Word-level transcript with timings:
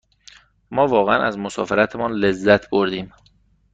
ما 0.71 0.83
واقعاً 0.87 1.23
از 1.23 1.37
مسافرتمان 1.37 2.11
لذت 2.11 2.69
بردیم. 2.69 3.13